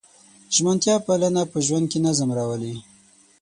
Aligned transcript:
ژمنتیا 0.55 0.95
پالنه 1.05 1.41
په 1.51 1.57
ژوند 1.65 1.85
کې 1.91 1.99
نظم 2.05 2.29
راولي. 2.37 2.75